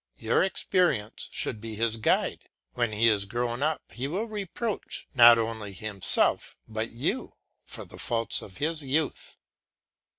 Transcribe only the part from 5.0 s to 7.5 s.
not only himself, but you,